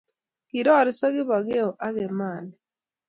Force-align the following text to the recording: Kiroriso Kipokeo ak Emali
Kiroriso 0.47 1.07
Kipokeo 1.15 1.69
ak 1.85 1.95
Emali 2.05 2.53